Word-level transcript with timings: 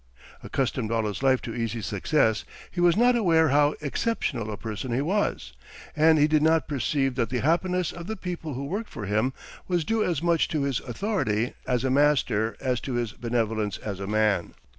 Accustomed 0.41 0.91
all 0.91 1.05
his 1.05 1.21
life 1.21 1.43
to 1.43 1.53
easy 1.53 1.79
success, 1.79 2.43
he 2.71 2.81
was 2.81 2.97
not 2.97 3.15
aware 3.15 3.49
how 3.49 3.75
exceptional 3.81 4.49
a 4.51 4.57
person 4.57 4.91
he 4.91 4.99
was, 4.99 5.53
and 5.95 6.17
he 6.17 6.27
did 6.27 6.41
not 6.41 6.67
perceive 6.67 7.13
that 7.13 7.29
the 7.29 7.41
happiness 7.41 7.91
of 7.91 8.07
the 8.07 8.15
people 8.17 8.55
who 8.55 8.65
worked 8.65 8.89
for 8.89 9.05
him 9.05 9.31
was 9.67 9.85
due 9.85 10.03
as 10.03 10.23
much 10.23 10.47
to 10.47 10.63
his 10.63 10.79
authority 10.79 11.53
as 11.67 11.83
a 11.83 11.91
master 11.91 12.57
as 12.59 12.79
to 12.79 12.93
his 12.93 13.11
benevolence 13.11 13.77
as 13.77 13.99
a 13.99 14.07
man. 14.07 14.55